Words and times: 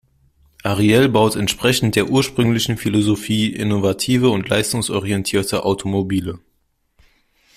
Ariel 0.63 1.09
baut 1.09 1.35
entsprechend 1.35 1.95
der 1.95 2.09
ursprünglichen 2.09 2.75
Philosophie 2.75 3.53
innovative 3.53 4.31
und 4.31 4.49
leistungsorientierte 4.49 5.63
Automobile. 5.63 6.39